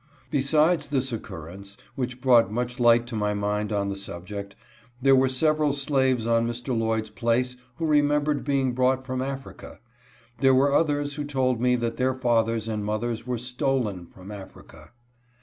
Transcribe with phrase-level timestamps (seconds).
[0.31, 4.55] Besides this occurrence, which brought much light to my mind on the subject,
[4.99, 6.75] there were several slaves on Mr.
[6.75, 9.77] Lloyd's place who remembered being brought from Africa.
[10.39, 14.89] There were others who told me that their fathers and mothers were stolen from Africa.